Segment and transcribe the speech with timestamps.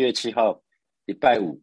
[0.00, 0.60] 月七号，
[1.06, 1.60] 礼拜五。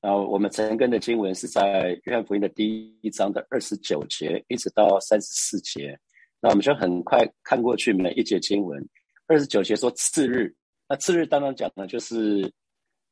[0.00, 5.96] 然后我们陈根的经文是在约翰福音的第一章的二十九节，一直到三十四节。
[6.40, 8.84] 那我们就很快看过去每一节经文。
[9.28, 10.52] 二十九节说次日，
[10.88, 12.52] 那次日当然讲的就是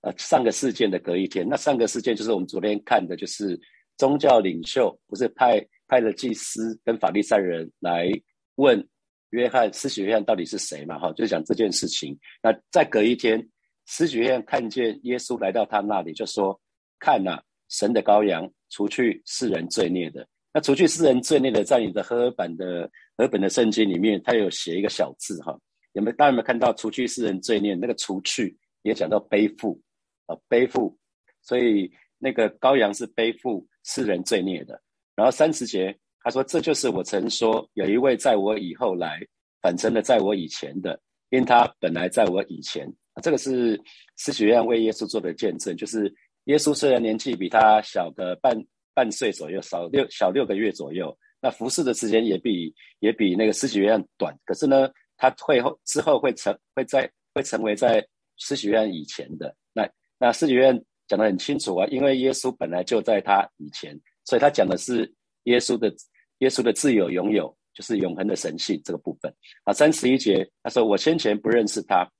[0.01, 1.49] 呃上个事件的隔一天。
[1.49, 3.57] 那上个事件就是我们昨天看的，就是
[3.97, 8.11] 宗教领袖不是派派了祭司跟法利赛人来
[8.57, 8.85] 问
[9.31, 10.99] 约翰施洗约翰到底是谁嘛？
[10.99, 12.19] 哈，就是讲这件事情。
[12.43, 13.49] 那再隔一天，
[13.91, 16.59] 施洗约翰看见耶稣来到他那里，就说。
[17.03, 17.41] 看呐，
[17.71, 20.29] 神的羔羊，除去世人罪孽的。
[20.53, 25.59] 那除去世人罪孽的，在你的和合本的和本的圣经里面，它有写一个小字哈。
[25.95, 26.17] 有没有？
[26.19, 27.75] 大家有没有看到除去世人罪孽？
[27.75, 29.81] 那个除去也讲到背负
[30.27, 30.95] 啊，背负。
[31.41, 34.79] 所以那个羔羊是背负世人罪孽的。
[35.17, 39.21] 然后三十节他说：“这就是我曾说，有一位在我以后来，
[39.63, 41.01] 反成了在我以前的，
[41.31, 42.87] 因他本来在我以前。”
[43.21, 43.81] 这个是
[44.17, 46.13] 施洗约翰为耶稣做的见证，就是。
[46.45, 48.57] 耶稣虽然年纪比他小个半
[48.95, 54.35] 半岁左右，少六小六个月左右，那服侍的时间也比也比那个施洗约翰短。
[54.47, 58.05] 可是呢，他会后之后会成会在会成为在
[58.39, 59.55] 施洗约翰以前的。
[59.75, 65.13] 那那施洗约翰讲得很清楚啊，因为耶稣本来就在他以前，所以他讲的是
[65.45, 65.95] 耶稣的
[66.39, 69.33] 耶稣的自由拥有，就是永恒的神性这个部分。
[69.65, 72.11] 啊，三十一节他说：“我先前不认识他。”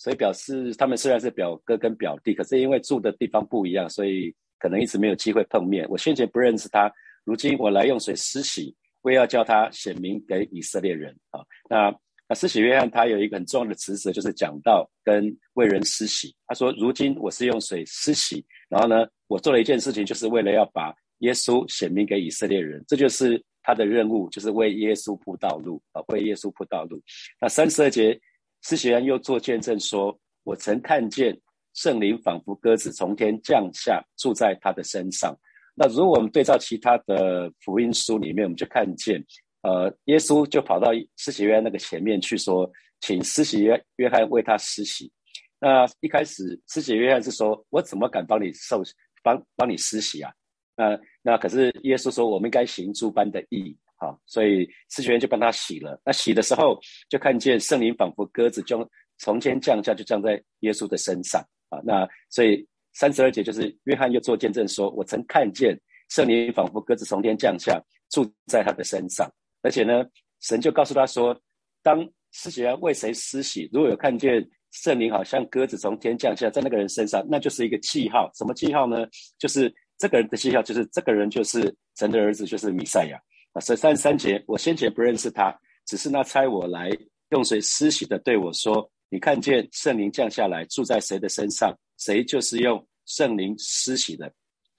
[0.00, 5.86] 所以表示他们虽然是表哥跟表弟，可是因为住的地方不一样，所以可能一直没有机会碰面。
[5.90, 6.90] 我先前不认识他，
[7.22, 11.44] 如今我来用水施洗，为要叫他显明给以色列人啊。
[11.68, 11.94] 那
[12.26, 16.34] 那施洗约翰他有一个很重要的职责，就是讲到跟为人施洗。
[16.46, 26.98] 他说：“如今我是用水施洗，然后呢，我做了一件事情，就是为了要把耶稣显明给以色列人，这就是他的任务，就是为耶稣铺道路啊，为耶稣铺道路。”
[27.38, 28.18] 那三十二节。
[28.62, 31.38] 施洗约又做见证说：“我曾看见
[31.74, 35.34] 圣灵仿佛鸽子从天降下，住在他的身上。”
[35.74, 39.24] 那如果我们对照其他的福音书里面，我们就看见，
[39.62, 42.70] 呃，耶稣就跑到施洗约那个前面去说
[43.00, 45.10] ：“请施洗约约翰为他施洗。”
[45.58, 48.82] 那一开始施洗约翰是说：“我怎么敢帮你受
[49.22, 50.30] 帮帮你施洗啊？”
[50.76, 56.00] 那那可是耶稣说：“我们应该行诸般的义。”好，所以施洗员就帮他洗了。
[56.02, 56.80] 那洗的时候，
[57.10, 58.88] 就看见圣灵仿佛鸽子就
[59.18, 61.38] 从天降下，就降在耶稣的身上。
[61.68, 65.78] 啊，那所以三十二节就是约翰又做见证说：“我曾看见
[66.08, 67.78] 圣灵仿佛鸽子从天降下，
[68.10, 69.30] 住在他的身上。”
[69.62, 70.02] 而且呢，
[70.40, 71.38] 神就告诉他说
[71.84, 72.02] ：“当
[72.32, 78.30] 施洗员为谁施洗，如果有看见圣灵好像鸽子从天降下在那个人身上，那就是一个记号。
[78.34, 79.06] 什么记号呢？
[79.38, 83.20] 就是这个人的记号，就是这个人就是神的儿子，就是弥赛亚。”
[83.52, 85.52] 啊，十三三节，我先前不认识他，
[85.86, 86.88] 只是那差我来
[87.30, 94.32] 用水施洗的对我说：“你看见圣灵降下来住在谁的身上，谁就是用圣灵施洗的。”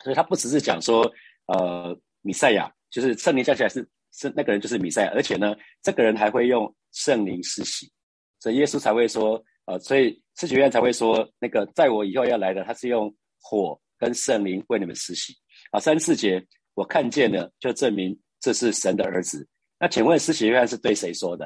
[0.04, 1.04] 所以他不只是讲说，
[1.48, 7.92] 呃，米赛亚就是圣灵降下来是是那个人就是米赛亚，而且呢，这个人还会用圣灵施洗，
[8.40, 15.34] 所以耶稣才会说，呃，所以施洗院才会说，那个在我以后要来的，他是用火跟圣灵为你们施洗。
[15.72, 16.42] 啊，三四节
[16.74, 18.18] 我看见了，就证明。
[18.42, 19.48] 这是神的儿子。
[19.80, 21.46] 那请问施洗约翰是对谁说的？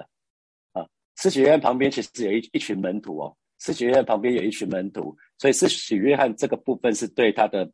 [0.72, 0.84] 啊，
[1.18, 3.38] 施洗约翰旁边其实有一一群门徒哦。
[3.60, 7.70] 施洗约翰旁边有一群门徒，所以施洗约翰这个部分是对他的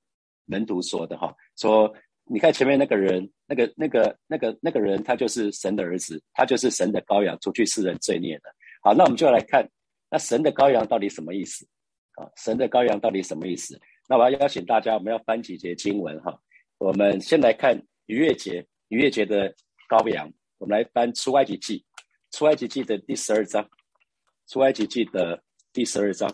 [0.46, 1.34] 门徒说的哈。
[1.58, 1.92] 说
[2.26, 8.44] 你看前面那个人，那个那个那个那个人，他就是神的儿子，他就是神的羔羊，除去世人罪孽的。
[8.84, 9.68] 好，那我们就来看，
[10.10, 11.66] 那神的羔羊到底什么意思？
[12.14, 13.78] 啊，神的羔羊到底什么意思？
[14.08, 16.40] 那我要邀请大家，我们要翻几节经文哈。
[16.78, 18.66] 我们先来看逾越节。
[18.92, 19.56] 逾越节的
[19.88, 21.86] 羔羊，我们来翻出埃及记，
[22.32, 23.66] 出埃及记的第十二章，
[24.48, 25.42] 出埃及记的
[25.72, 26.30] 第十二章，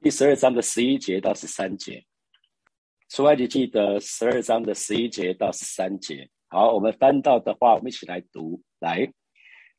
[0.00, 2.06] 第十二章的十一节到十三节，
[3.08, 6.30] 出埃及记的十二章的十一节到十三节。
[6.46, 8.62] 好，我们翻到的话，我们一起来读。
[8.78, 9.12] 来，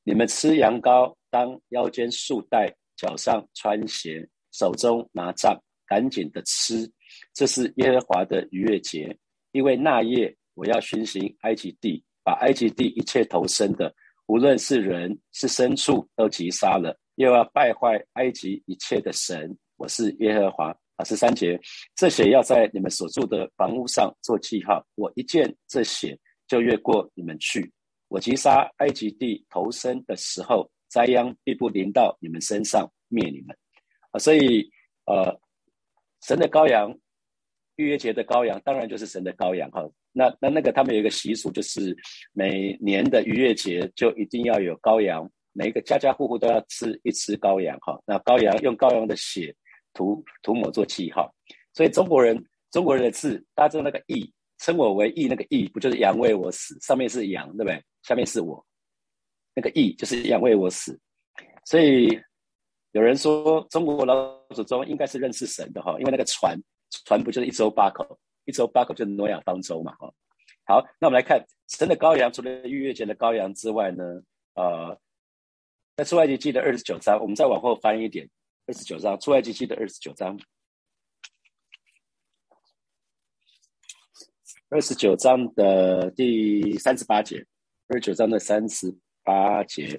[0.04, 5.58] 你们吃羊羔，当腰间束带，脚上穿鞋，手中拿杖，
[5.88, 6.92] 赶紧的吃，
[7.34, 9.18] 这是耶和华的逾越节。
[9.56, 19.58] 因为那夜我要巡行埃及地，把埃及地一切投生的，无论是人是牲畜，都击杀了；又要败坏埃及一切的神。
[19.78, 20.76] 我是耶和华。
[20.98, 21.58] 啊，十三节，
[21.96, 24.86] 这血要在你们所住的房屋上做记号。
[24.96, 26.20] 我一见这血，
[26.50, 27.72] 就越过你们去。
[28.10, 33.58] 我击杀埃及地投生的时候，灾殃必不临到你们身上，灭你们。
[34.12, 34.70] 啊，所以
[35.06, 35.40] 呃，
[36.24, 36.94] 神的羔羊。
[37.78, 39.82] 逾越节的羔羊当然就是神的羔羊哈。
[40.12, 41.96] 那那那个他们有一个习俗，就是
[42.34, 48.00] 每年的逾越节就一定要有羔羊每一个家家户户都要吃一只羔羊哈。
[48.06, 49.56] 那羔羊用羔羊的血
[49.94, 51.34] 涂涂抹做记号，
[51.74, 52.42] 所以中国人
[52.72, 54.30] 中国人的字，大家知道那个义，
[54.60, 56.78] 称我为义，那个义不就是羊为我死？
[56.82, 57.82] 上面是羊，对不对？
[58.04, 58.66] 下面是我，
[59.54, 61.00] 那个义就是羊为我死。
[61.66, 62.08] 所以
[62.92, 66.58] 有人说中国老祖宗应该是认识神的哈，因为那个船
[67.04, 70.14] 船不就是一周八口，一周八口就是诺亚方舟嘛哈。
[70.68, 74.04] 好，那我们来看神的羔羊，除了逾越节的羔羊之外呢，
[74.56, 75.00] 呃，
[75.96, 78.28] 在出埃及记的二十九章，我们再往后翻一点，
[78.66, 80.40] 二十九章出埃及记的二十九章，
[84.70, 87.46] 二十九章的第三十八节，
[87.88, 88.92] 二十九章的三十
[89.24, 89.96] 八节，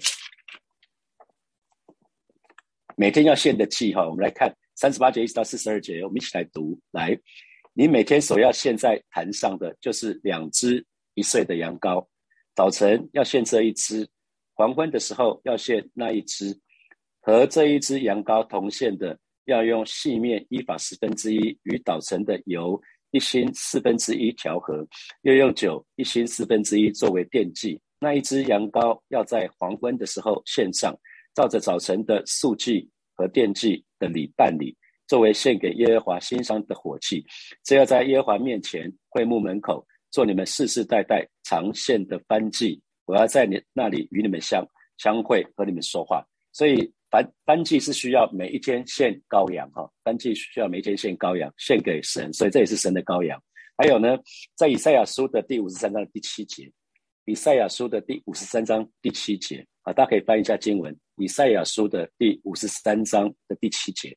[2.97, 7.19] 每天要献的祭哈，我们来看三十八节一直到四十二节，我们一起来读来。
[7.73, 10.85] 你每天所要献在坛上的，就是两只
[11.15, 12.07] 一岁的羊羔。
[12.55, 14.07] 早晨要献这一只，
[14.53, 16.55] 黄昏的时候要献那一只。
[17.23, 22.81] 和这一只羊羔同献的，要用细面一法十分之一与早晨的油
[23.13, 24.87] 一星四分之一调和，
[25.23, 27.81] 又用酒一星四分之一作为奠祭。
[27.99, 30.95] 那一只羊羔要在黄昏的时候献上，
[31.35, 34.77] 照着早晨的数据和奠祭的礼办理。
[35.07, 37.25] 作为献给耶和华欣赏的火器，
[37.63, 42.83] 这要在耶和华面前会幕门口做你们世世代代常献的燔祭。
[43.05, 44.67] 我要在你那里与你们相
[44.99, 46.27] 相会，和你们说话。
[46.53, 53.41] 所以燔燔祭是需要每一天献羔羊哈，燔祭需要每一天献羔羊献给神，所以这也是神的羔羊。
[53.77, 54.19] 还有呢，
[54.57, 56.69] 在以赛亚书的第五十三章第七节，
[57.27, 64.17] 以赛亚书的第五十三章第七节啊，大家可以翻一下经文，以赛亚书的第五十三章的第七节。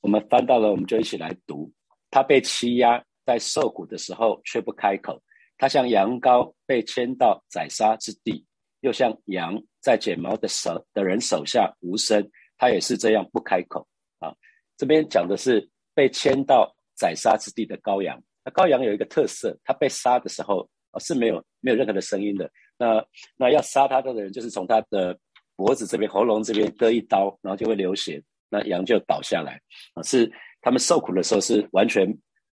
[0.00, 1.70] 我们翻到了，我们就一起来读。
[2.10, 5.14] 他被欺压，在受苦的时候却不开口；
[5.58, 8.44] 他像羊羔被牵到宰杀之地，
[8.80, 12.30] 又像羊在剪毛的手的人手下无声。
[12.56, 13.86] 他也是这样不开口
[14.18, 14.34] 啊。
[14.76, 18.22] 这边讲的是被牵到宰杀之地的羔羊。
[18.44, 22.50] 那羔羊有一个特色，它被杀的时候啊是没有没有任何的声音的。
[22.82, 23.06] 那
[23.36, 25.16] 那要杀他的人，就是从他的
[25.54, 28.20] 脖子这边、喉咙这边割一刀，然后就会流血。
[28.54, 29.58] 那羊就倒下来
[29.94, 30.30] 啊，是
[30.60, 32.06] 他们受苦的时候是完全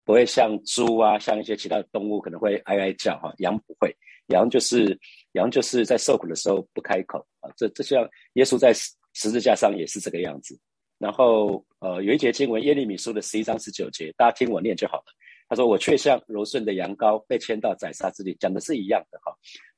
[0.04, 3.96] 不会像猪啊，像一些其他的动物可能会哀哀叫哈，羊不会，
[4.28, 5.00] 羊就是
[5.34, 10.60] 羊就是在受苦的时候不开口啊，这这像耶稣在十字架上也是这个样子。
[10.98, 15.06] 然后呃有一节经文耶利米书的十一章十九节，大家听我念就好了。
[15.48, 19.32] 他说我却像柔顺的羊羔被牵到宰杀之地，讲的是一样的哈。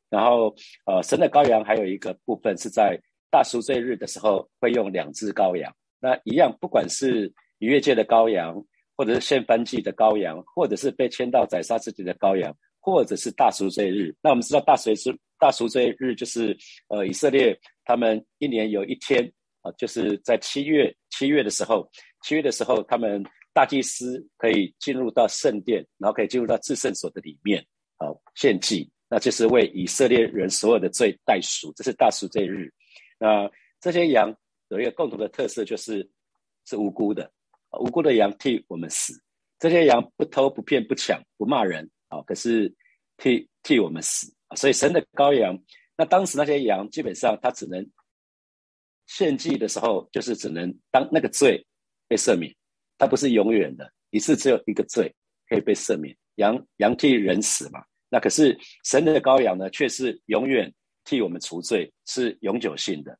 [0.09, 0.55] 然后
[0.85, 2.99] 呃神的羔羊还有一个部分是在
[3.29, 5.73] 大赎罪日的时候会用两只羔羊。
[5.99, 8.55] 那一样，不管是逾越界的羔羊，
[8.95, 14.15] 或者是献燔祭的羔羊，或者是被牵到宰杀之地的羔羊，或者是大赎罪日。
[14.21, 16.55] 那我们知道大赎是大赎罪日，就是
[16.87, 19.23] 呃以色列他们一年有一天
[19.61, 21.89] 啊，就是在七月七月的时候，
[22.23, 23.23] 七月的时候，他们
[23.53, 27.59] 大祭司可以进入到圣殿，然后可以进入到至圣所的里面
[27.97, 32.71] 啊献祭，那就是为以色列人所有的罪代赎，这是大赎罪日。
[33.19, 33.49] 那
[33.79, 34.35] 这些羊。
[34.69, 36.05] 有一个共同的特色，就是
[36.65, 37.31] 是无辜的，
[37.79, 39.13] 无辜的羊替我们死。
[39.57, 42.75] 这些羊不偷不骗不抢不骂人啊，可是
[43.15, 44.29] 替替我们死。
[44.57, 45.57] 所以神的羔羊，
[45.95, 47.89] 那当时那些羊基本上它只能
[49.05, 51.65] 献祭的时候，就是只能当那个罪
[52.09, 52.53] 被赦免，
[52.97, 55.09] 它不是永远的，一次只有一个罪
[55.47, 56.13] 可以被赦免。
[56.35, 60.73] 羊羊替人死嘛，那可是神的羔羊呢，却是永远
[61.03, 63.17] 替我们除罪，是永久性的。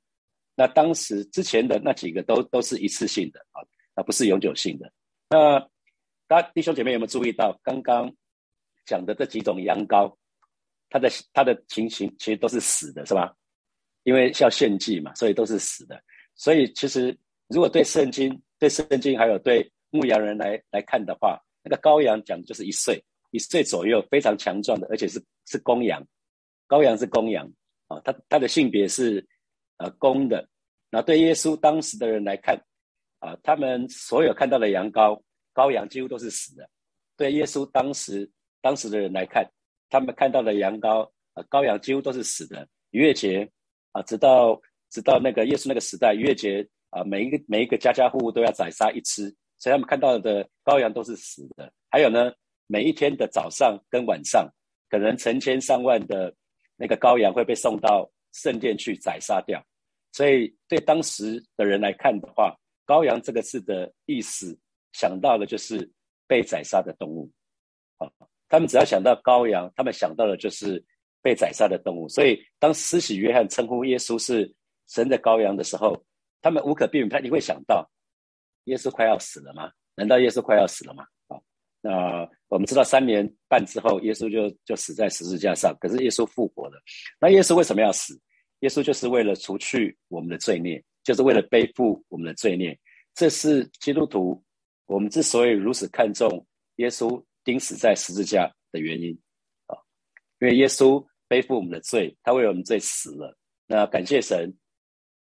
[0.56, 3.62] 那当时之前的那几个都都是一次性的啊，
[3.96, 4.92] 那不是永久性的。
[5.30, 5.60] 那
[6.28, 8.12] 大家弟兄姐妹有没有注意到刚刚
[8.86, 10.16] 讲的这几种羊羔，
[10.90, 13.34] 它的它的情形其实都是死的，是吧？
[14.04, 16.02] 因为要献祭嘛，所以都是死的。
[16.36, 17.18] 所以其实
[17.48, 23.04] 如果对圣经、对圣经还有对牧羊人来来看的话，那个羔羊讲的就是一岁，
[23.38, 26.06] 一岁左右，非常强壮的，而且是是公羊。
[26.68, 27.50] 羔羊是公羊
[27.88, 29.26] 啊，它它的性别是。
[29.80, 30.50] 呃，公的，
[30.90, 32.60] 那对耶稣当时的人来看，
[33.20, 35.22] 啊，他们所有看到的羊羔、
[35.54, 36.68] 羔羊几乎都是死的。
[37.16, 38.28] 对耶稣当时
[38.60, 39.48] 当时的人来看，
[39.88, 42.68] 他们看到的羊羔、呃羔羊几乎都是死的。
[42.90, 43.48] 逾越节
[43.92, 49.30] 啊，直到直到那个耶稣那个时代，逾越节啊，每一个每一个家家户户都要宰杀一只，
[49.60, 51.72] 所以他们看到的羔羊都是死的。
[51.92, 52.32] 还有呢，
[52.68, 54.48] 每一天的早上跟晚上，
[54.90, 56.34] 可能成千上万的
[56.76, 58.08] 那个羔羊会被送到。
[58.34, 59.66] 圣殿去宰杀掉，
[60.12, 62.56] 所以对当时的人来看的话，
[62.86, 64.56] 羔羊这个字的意思，
[64.92, 65.90] 想到的就是
[66.28, 67.32] 被宰杀的动物。
[67.98, 68.08] 啊，
[68.48, 70.84] 他们只要想到羔羊，他们想到的就是
[71.20, 72.08] 被宰杀的动物。
[72.10, 74.54] 所以当施洗约翰称呼耶稣是
[74.88, 76.00] 神的羔羊的时候，
[76.42, 77.90] 他们无可避免，他你会想到
[78.66, 79.72] 耶稣快要死了吗？
[79.96, 81.08] 难道耶稣快要死了吗？
[81.30, 81.42] 啊，
[81.82, 86.82] 那我们知道三年半之后，耶稣就就死在十字架上，可是耶稣复活了。
[87.20, 88.20] 那耶稣为什么要死？
[88.62, 92.78] 耶稣就是为了除去我们的罪孽，就是为了背负我们的罪孽。
[93.14, 94.42] 这是基督徒
[94.86, 96.46] 我们之所以如此看重
[96.78, 99.12] 耶稣钉死在十字架的原因
[99.66, 99.78] 啊，
[100.40, 103.38] 因为耶稣背负我们的罪，他为我们罪死了。
[103.66, 104.56] 那感谢神，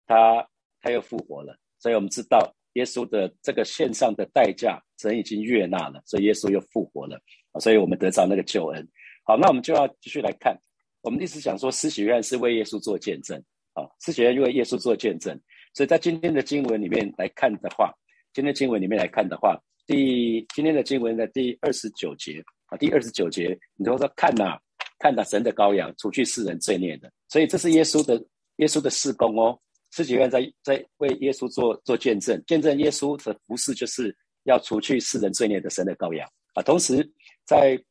[0.06, 0.48] 他
[0.82, 7.22] 他又复活了，所以我们知道耶稣的这个献上的代价，神已经悦纳了，所以耶稣又复活了，
[7.60, 8.88] 所以我们得到那个救恩。
[9.25, 10.57] 好，那我们就要继续来看。
[11.01, 13.38] 我们一直讲说，施洗约翰是为耶稣做见证
[13.74, 15.38] 啊，施洗约翰为耶稣做见证。
[15.74, 17.93] 所以在今天的经文里面来看的话，
[18.33, 24.57] 今天经文里面来看的话，第今天的经文的第二十九节啊，第二十九节，你都说看呐，
[25.00, 27.12] 看呐，神的羔羊，除去世人罪孽的。
[27.27, 28.15] 所以这是耶稣的
[28.57, 29.60] 耶稣的事工哦，
[29.91, 36.63] 施洗约翰在在为耶稣做做见证，见证耶稣的服饰就是要除去世人罪孽的神的羔羊啊。
[36.63, 37.09] 同时
[37.45, 37.81] 在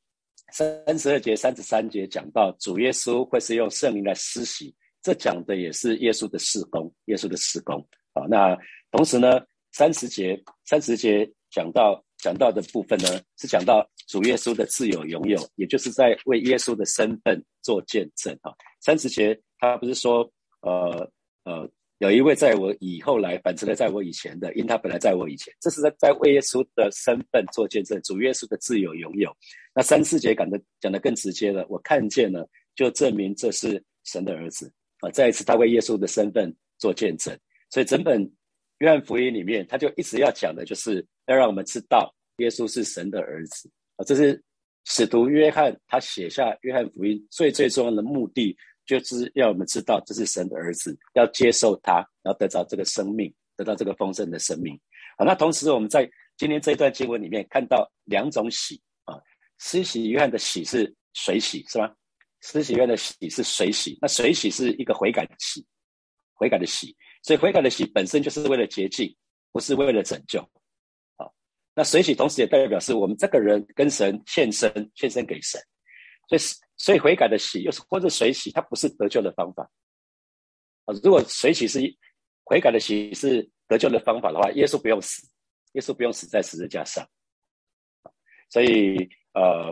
[0.53, 7.79] 三十二节、三十三节讲到主耶稣会是用圣灵来施洗，这讲的也是耶稣的事工，耶稣的事工
[8.13, 8.25] 啊。
[8.29, 8.57] 那
[8.91, 9.41] 同时呢，
[9.73, 18.53] 三十节、三十节讲到讲到的部分呢，是讲到主耶稣的自由拥有，也就是在为耶稣的身份做见证啊。
[18.81, 20.31] 三十节他不是说，
[20.61, 21.11] 呃
[21.45, 21.69] 呃。
[22.03, 29.33] 有一位在我以后来，反之呢在我以前的，因他本来在我以前，这是在在为耶稣的身份做见证，主耶稣的自由拥有。
[29.73, 32.45] 那三四节讲的讲的更直接了，我看见了，
[32.75, 34.69] 就证明这是神的儿子
[34.99, 35.09] 啊！
[35.11, 37.39] 再一次，他为耶稣的身份做见证。
[37.71, 38.29] 所以整本
[38.79, 44.03] 约翰福音里面，他就一直要讲的就是要让我们知道耶稣是神的儿子啊！
[44.05, 44.43] 这是
[44.87, 48.57] 使徒约翰他写下约翰福音最最重要的目的。
[49.01, 54.79] 就是要我们知道这是神的儿子，要接受他，然后得到这个生命，得到这个丰盛的生命。
[55.19, 59.15] 好，那同时我们在今天这一段经文里面看到两种喜啊，
[59.59, 61.93] 施洗约翰的喜是水洗是吗？
[62.41, 65.65] 施洗约翰的喜是水洗，那水洗是一个悔改的喜，
[66.35, 69.15] 悔改的喜，所以悔改的喜本身就是为了洁净，
[69.53, 70.41] 不是为了拯救。
[71.17, 71.33] 好，
[71.75, 75.61] 那水洗同时也代表是我们这个人跟神献身，献身给神，
[76.29, 76.41] 所以。
[76.83, 79.63] 所以悔改的洗，又是或者水洗，它不是得救的方法
[80.85, 80.93] 啊。
[81.05, 81.79] 如果水洗是
[82.43, 85.25] 悔改的洗是得救的方法的话，耶稣不用死，
[85.75, 87.09] 耶稣不用死在十字架上。
[88.51, 88.97] 所以
[89.33, 89.71] 呃，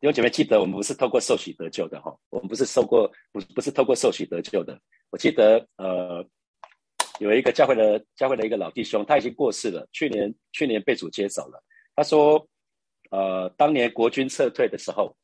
[0.00, 4.80] 弟兄姐妹记得，我们不是透过受洗得救的哈，我们不是受过不不是透过受洗得救的。
[5.10, 6.26] 我记得呃，
[7.20, 11.62] 有一个教会的教会的一个老弟兄，他已经过世了，去年去年被主接走了。
[11.94, 12.48] 他说
[13.10, 15.14] 呃，当年国军撤退的时候。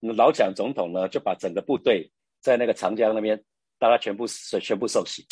[0.00, 3.42] 老蒋总统呢，就把整个部队在那个长江那边，
[3.78, 5.26] 大家全部全部受洗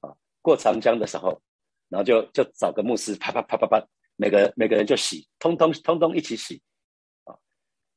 [0.00, 0.12] 啊。
[0.42, 1.40] 过长江的时候，
[1.88, 3.82] 然后就就找个牧师，啪啪啪啪啪，
[4.16, 6.60] 每个每个人就洗，通通通通一起洗
[7.24, 7.34] 啊。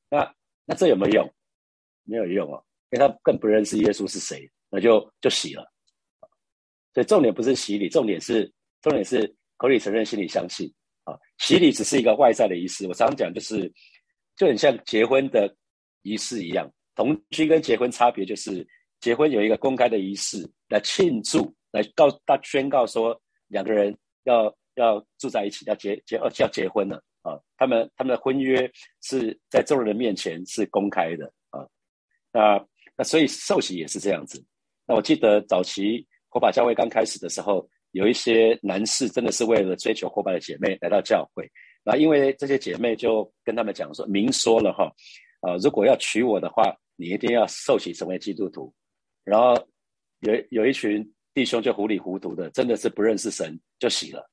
[0.09, 1.33] 那那这有没有用？
[2.05, 5.69] 没有用啊，因为他更不认识耶稣是谁，那就就洗了。
[6.93, 8.49] 所以重点不是洗礼，重点是
[8.81, 11.13] 重点是口里承认，心里相信啊。
[11.39, 13.69] 洗礼只是一个外在的仪式，我常讲就是
[14.37, 15.53] 就很像结婚的。
[16.01, 18.65] 仪式一样，同居跟结婚差别就是，
[18.99, 27.37] 结婚有一个公开的仪式来庆祝，来告大宣告说两个人要要住在一起，要结结要结婚了啊！
[27.57, 28.69] 他们他们的婚约
[29.01, 31.65] 是在众人的面前是公开的啊。
[32.31, 32.65] 那
[32.97, 34.43] 那所以受洗也是这样子。
[34.85, 41.49] 那我记得早期火把教会刚开始的时候，有一些男士真的是为了追求火把的姐妹来到教会，
[41.83, 44.91] 那因为这些姐妹就跟他们讲说明说了哈。
[45.41, 48.73] 啊，如果要娶我的话，你一定要受洗成为基督徒。
[49.23, 49.53] 然后
[50.19, 54.29] 有有一群弟兄就糊里糊涂的，真的是不认识神就洗了。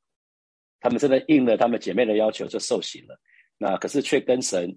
[0.81, 3.19] 他们真的应了他们姐妹的要求就受洗了。
[3.59, 4.77] 那可是却跟神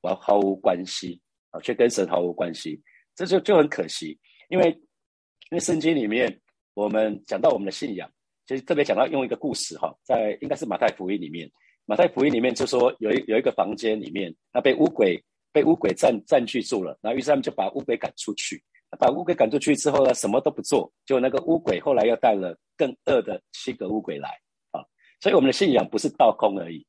[0.00, 1.20] 完毫无关系
[1.50, 2.82] 啊，却跟神毫无关系，
[3.14, 4.18] 这就就很可惜。
[4.48, 6.40] 因为因为圣经里面
[6.74, 8.10] 我们讲到我们的信仰，
[8.46, 11.50] 其实特别讲到用一个故事哈，在应该是马太福音里面，
[11.84, 15.22] 马太福音里面就说有一有一个房间里面，那被乌鬼。
[15.54, 18.60] 被乌鬼占占据住了，然后于是他们就把乌鬼赶出去。
[18.98, 24.28] 把乌鬼赶出去之后呢，什么都不做，就那个乌鬼后来又带了更恶的七个乌鬼来
[24.72, 24.82] 啊。
[25.20, 26.84] 所以我们的信仰不是倒空而已，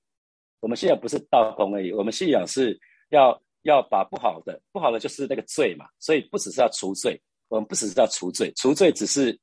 [0.62, 2.80] 我们信仰不是倒空而已，我们信仰是
[3.10, 5.86] 要要把不好的不好的就是那个罪嘛。
[6.00, 7.20] 所以不只是要除罪，
[7.50, 9.36] 我们不只是要除罪，除罪只是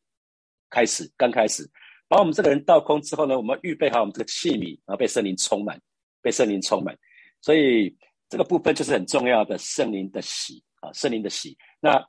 [0.69, 1.69] 开始，刚开始。
[2.09, 5.81] 把我们这个人倒空之后呢，我们预备好我们这个器皿，然后被圣灵充满，
[6.21, 6.97] 被圣灵充满。
[7.41, 7.97] 所以。
[8.33, 11.55] 这个部分就是很重要的圣灵的喜啊，圣灵的喜。
[11.83, 12.03] 那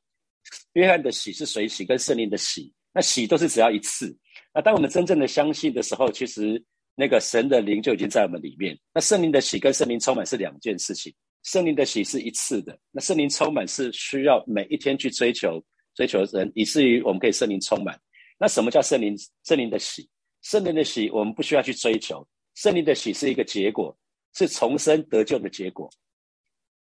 [0.71, 4.17] 约翰的喜是水喜，跟圣灵的喜，那喜都是只要一次。
[4.53, 6.63] 那当我们真正的相信的时候，其实
[6.95, 8.73] 那个神的灵就已经在我们里面。
[8.93, 11.13] 那圣灵的喜跟圣灵充满是两件事情。
[11.43, 15.61] 圣灵的喜是一次的，那圣灵充满是需要每一天去追求、
[15.93, 17.99] 追求人，以至于我们可以圣灵充满。
[18.39, 19.13] 那什么叫圣灵？
[19.43, 20.07] 圣灵的喜，
[20.41, 22.25] 圣灵的喜，我们不需要去追求。
[22.55, 23.93] 圣灵的喜是一个结果，
[24.33, 25.89] 是重生得救的结果。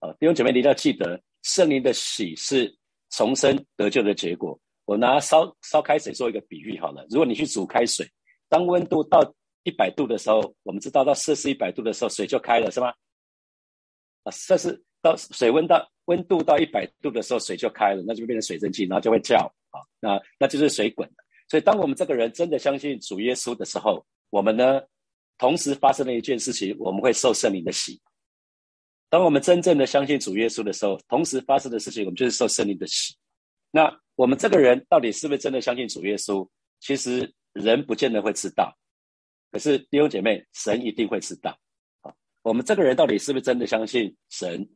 [0.01, 2.75] 啊，弟兄姐妹，你要记得，圣灵的喜是
[3.11, 4.59] 重生得救的结果。
[4.85, 7.05] 我拿烧烧开水做一个比喻好了。
[7.11, 8.07] 如果你去煮开水，
[8.49, 9.21] 当温度到
[9.65, 12.93] 一百度的时候，我们知道到摄氏一百度的时候，水就开了，是吗？
[14.23, 19.37] 啊，摄氏到水温到温度到一百度的时候，水就开了，那就变成水蒸气，然后就会叫
[19.71, 21.09] 啊，那那就是水滚
[21.49, 24.81] 所以，当我们这个人真的相信主耶稣的时候，我们呢，
[25.39, 28.01] 同时发生了一件事情，我们会受圣灵的洗。
[29.09, 33.15] 当我们真正的相信主耶稣的时候，同时发生的事情，我们就是受圣灵的洗。
[33.71, 36.49] 那我们这个人到底是不是真的相信主耶稣？
[36.81, 38.77] 其实人不见得会知道，
[39.51, 41.57] 可是弟兄姐妹，神一定会知道。
[42.03, 44.69] 啊，我们这个人到底是不是真的相信神？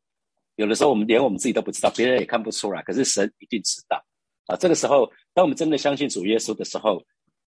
[0.56, 4.02] 有的时候我们连我们自己都不知道，别人也看不出来，可是神一定知道。
[4.46, 7.02] 啊，这个时候，当我们真的相信主耶稣的时候，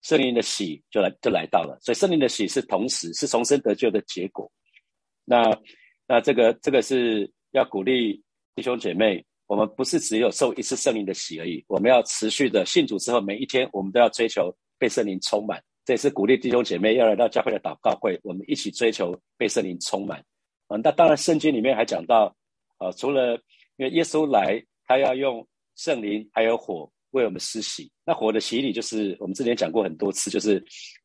[0.01, 1.78] 圣灵的喜就来就来到了。
[1.82, 4.51] 所以圣灵的喜是同时是重生得救的结果。
[5.25, 5.42] 那
[6.12, 8.22] 那这个这个是要鼓励
[8.53, 9.24] 弟兄姐妹。
[9.48, 15.62] 我们不是只有受一次圣灵的洗而已，我们要持续的信主之后，每一天我们都要追求被圣灵充满。
[15.86, 20.20] 这也是鼓励弟兄姐妹要来到教会的祷告会，我们一起追求被圣灵充满。
[20.68, 22.34] 啊，那当然圣经里面还讲到，
[22.80, 23.36] 呃，除了
[23.75, 27.91] 因为耶稣来，他要用圣灵还有火为我们施洗。
[28.06, 30.63] 那火的洗礼就是我们之前讲过很多次，就是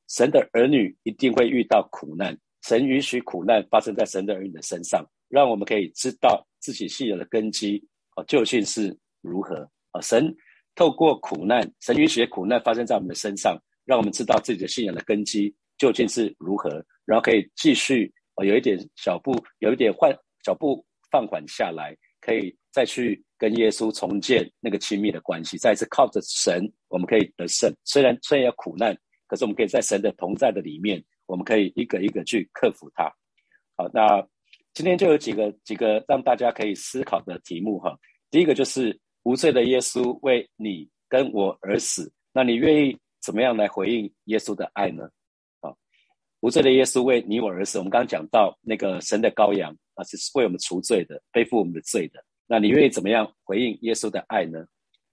[0.08, 2.36] 神的儿女一定会遇到苦难，
[2.66, 7.80] 神允许苦难发生在神的儿女的身上，让我们可以知道自己信仰的根基。
[8.16, 9.70] 哦，究竟是如何？
[9.92, 10.34] 啊，神
[10.74, 27.72] 透过苦难，神允许苦难发生在我们的身上，让我们知道自己的信仰的根基究竟是如何，然后可以继续哦，有一点小步，有一点换脚步放缓下来，可以再去跟耶稣重建那个亲密的关系，再一次靠着神，我们可以得胜。
[27.84, 28.92] 虽然虽然有苦难，
[29.28, 33.04] 可是我们可以在神的同在的里面，我们可以一个一个去克服它。
[33.76, 34.26] 好，那。
[34.76, 37.98] 今天就有几个几个让大家可以思考的题目哈。
[38.30, 45.08] 第一个就是无罪的耶稣为你跟我而死，那你愿意怎么样来回应耶稣的爱呢？
[45.60, 45.72] 啊，
[46.40, 52.22] 无罪的耶稣为你我而死，我们刚刚讲到那个神的羔羊啊，是为我们除罪的，背负我们的罪的。
[52.46, 54.62] 那你愿意怎么样回应耶稣的爱呢？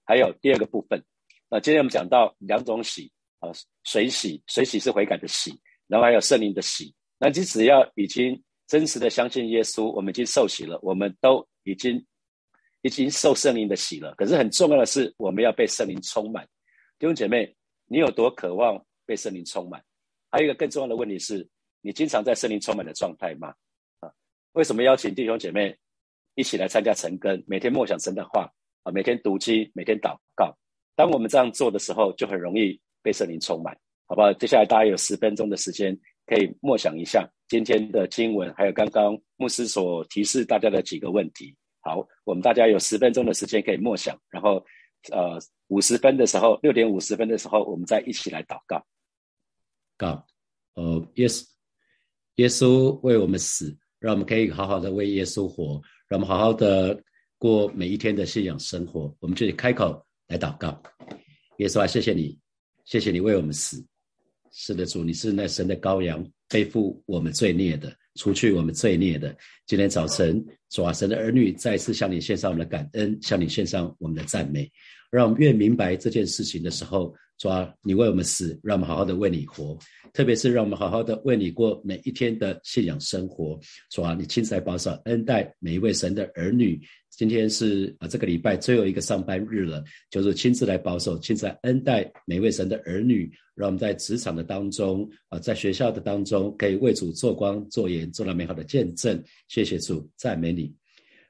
[0.03, 1.01] 还有第二个部分，
[1.49, 3.47] 那今天我们讲到两种洗啊，
[3.85, 5.57] 水洗，水洗是悔改的洗，
[5.93, 6.91] 然后还有圣灵的洗。
[7.19, 8.41] 那你只要已经。
[8.65, 12.03] 真实的相信耶稣，我们已经受洗了，我们都已经
[12.81, 14.15] 已经受圣灵的洗了。
[14.15, 16.43] 可是很重要的是，我们要被圣灵充满。
[16.97, 19.83] 弟兄姐妹，你有多渴望被圣灵充满？
[20.31, 21.47] 还有一个更重要的问题是，
[21.81, 23.53] 你经常在圣灵充满的状态吗？
[23.99, 24.09] 啊，
[24.53, 25.77] 为什么邀请弟兄姐妹
[26.33, 27.43] 一起来参加晨更？
[27.45, 28.49] 每天默想神的话
[28.83, 30.57] 啊，每天读经，每天祷告。
[30.95, 33.77] 当我们这样做的时候，就很容易被圣灵充满，
[34.13, 34.31] 好不好？
[34.33, 35.97] 接下来大家有十分钟的时间。
[36.25, 41.53] 可以默想一下今天的经文，还有刚刚牧师所提示大家的几个问题。
[41.81, 44.65] 好，我们大家有十分钟的时间可以默想，然后
[45.11, 48.81] 呃五十分的时候，六点五十分的时候，我们再一起来祷告。
[49.97, 50.25] 告，
[50.75, 51.45] 呃，耶稣，
[52.35, 56.97] 耶稣为我们死，让我们可以好好的为耶稣活，让我们好好的
[57.37, 59.13] 过每一天的信仰生活。
[59.19, 60.81] 我们就开口来祷告。
[61.57, 62.39] 耶稣啊，谢谢你，
[62.85, 63.85] 谢谢你为我们死。
[64.55, 69.35] 是的，主，你是那神的羔羊，背负我们罪孽的，除去我们罪孽的。
[69.65, 74.71] 今天早晨，主啊，神的儿女再次向你献上我们的感恩，向你献上我们的赞美。
[75.09, 79.77] 让我们越明白这件事情的时候，主啊，你为我们死，让我们好好的为你活。
[80.13, 83.59] 特别是让我们好好的为你过每一天的信仰生活。
[83.89, 86.79] 主啊，你亲自来保守恩待每一位神的儿女。
[87.09, 99.21] 今天是啊，这个礼拜最后一个上班日了，就是亲自来保守、亲自来恩待每一位神的儿女，让我们在职场的当中啊，在学校的当中，可以为主做光、做盐，做了美好的见证。
[99.47, 100.73] 谢谢主，赞美你。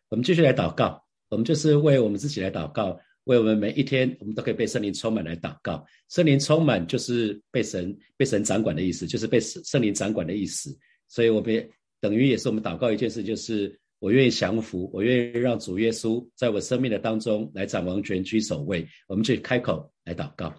[0.10, 5.86] 我们继续来祷告，我们就是为我们自己来祷告，为我们每一天，我们都可以被圣灵充满来祷告。
[6.10, 10.78] 圣灵充满就是被神被神掌管的意思，就是被圣灵掌管的意思。
[11.08, 13.80] 所以，我们等于也是我们祷告一件事，就是。
[14.00, 18.86] 我愿意降服，我愿意让主耶稣在我生命的当中来掌王权、居首位。
[19.08, 20.54] 我们去开口来祷告，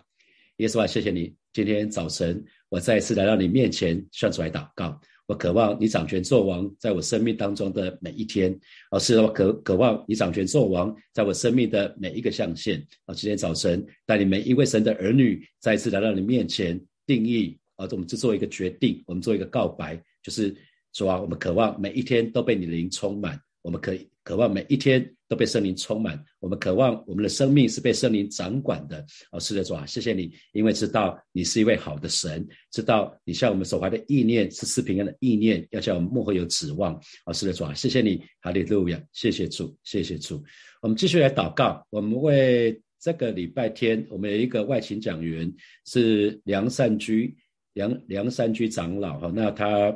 [0.57, 4.99] 耶稣啊，谢谢你，今天早晨我再一次来到你面前，向主来祷告。
[5.27, 8.59] 我渴望你掌权作王，在我生命当中的每一天。
[8.91, 12.87] 哦，是我渴渴望你掌权作王，在我生命的每一个象限。
[13.07, 20.55] 啊，今天早晨带领每一位神的儿女再一次来到你面前，定义啊，我们就做一个决定，我们做一个告白，就是
[20.93, 24.07] 说啊，我们渴望每一天都被你的灵充满，我们可以。
[24.25, 29.05] 渴望每一天都被圣灵充满，我们渴望我们的生命是被圣灵掌管的。
[29.31, 36.99] 哦，是的，主啊，谢谢你，因为知道你是一位好的神，知道你向我们所怀的意念是赐平安的意念，要叫我们幕后有指望。
[37.27, 40.43] 哦，是的，主啊，谢谢你，哈利路亚，谢谢主，谢谢主。
[40.81, 45.53] 我们继续来祷告，我们为这个礼拜天，我们有一个外勤讲员
[45.85, 47.37] 是梁善居，
[47.75, 49.95] 梁梁善居长老哈，那他。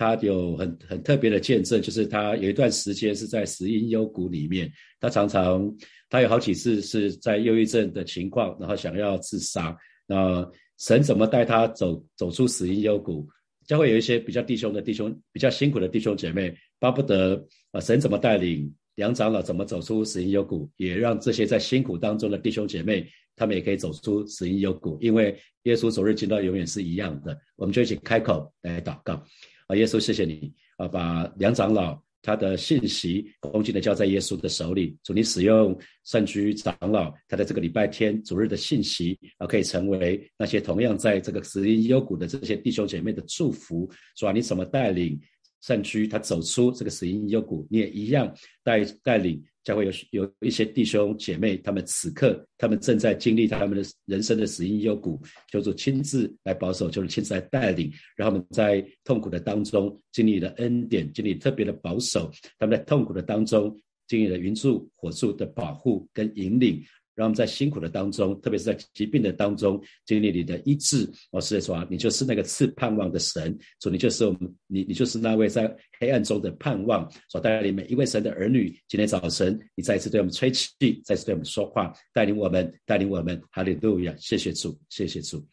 [0.00, 5.70] 他有很很特别的见证，就是他有一段时间是在死因幽谷里面，他常常
[6.08, 9.76] 他有好几次是在忧郁症的情况，然后想要自杀。
[10.06, 13.28] 那神怎么带他走走出死因幽谷？
[13.66, 27.38] 将会有一些比较弟兄的弟兄，比较辛苦的弟兄姐妹，巴不得啊，神怎么带领梁长老怎么走出死因幽谷，也让这些在辛苦当中的弟兄姐妹，他们也可以走出死因幽谷，因为耶稣昨日进到永远是一样的。
[27.54, 29.22] 我们就一起开口来祷告。
[29.70, 30.88] 啊，耶稣，谢谢你啊！
[30.88, 45.16] 把梁长老他的信息恭敬的交在耶稣的手里，主你使用善居长老他的这个礼拜天主日的信息啊，可以成为那些同样在这个死因幽谷的这些弟兄姐妹的祝福，主啊，你怎么带领
[45.60, 49.42] 善居他走出这个死因幽谷，你也一样带带领。
[49.62, 55.20] 将会有有一些弟兄姐妹，他们此刻他们正在经历他们的人生的死因幽谷，
[55.52, 66.82] 求主亲自来保守，就是亲自来带领，让他们在痛苦的当中经历了恩典，经历特别的保守，他们在痛苦的当中经历了云柱火柱的保护跟引领。
[67.20, 71.06] 让我们在辛苦的当中，特别是在疾病的当中，经历你的医治。
[71.30, 78.74] 我是在说，你就是那个赐盼望的神，主，你就是我们，你你就是那位在黑暗中的盼望，所带领每一位神的儿女。
[78.88, 80.68] 今天早晨，你再一次对我们吹气，
[81.04, 83.38] 再次对我们说话，带领我们，带领我们。
[83.50, 84.16] 哈利路亚！
[84.18, 85.46] 谢谢主，谢谢主，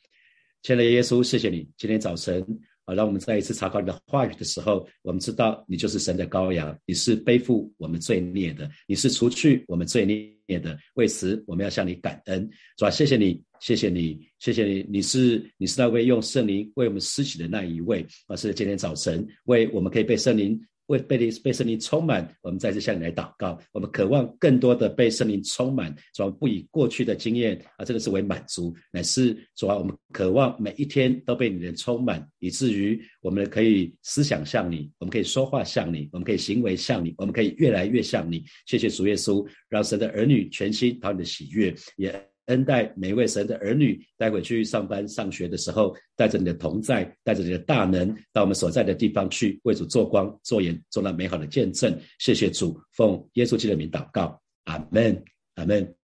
[0.62, 1.68] 亲爱的耶稣，谢谢你。
[1.78, 2.42] 今天早晨。
[2.88, 10.78] 啊，让我们再一次查考你的话语的时候，我们知道你就是神的羔羊，你是背负我们罪孽的，你是除去我们罪孽的。
[10.94, 12.90] 为此，我们要向你感恩，是吧？
[12.90, 20.58] 谢谢你，谢谢你，谢谢你，你是你是那位用圣灵为我们施洗的那一位，而是今天早晨为我们可以被圣灵。
[20.88, 23.58] 为被你被圣灵充满，我们再次向你来祷告。
[23.72, 38.44] 我们渴望更多的被圣灵充满，主不以过去的经验啊，真的是为满足，乃是主啊，我们渴望每一天都被你的充满，以至于我们可以思想像你，我们可以说话像你，我们可以行为像你，我们可以越来越像你。
[38.66, 42.37] 谢谢主耶稣，让神的儿女全心讨你的喜悦，也。
[42.48, 51.98] 恩待每一位神的儿女，待会去上班上学的时候，带着你的同在，带着你的大能，到我们所在的地方去，为主做光、做盐，做那美好的见证。
[52.20, 55.24] 谢谢主，奉耶稣基督的名祷告，阿门，
[55.56, 55.96] 阿门。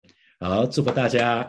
[0.41, 1.49] 好，祝福大家，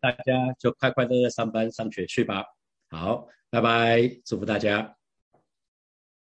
[0.00, 2.44] 大家就快快乐乐上班上学去吧。
[2.90, 4.97] 好，拜拜，祝福大家。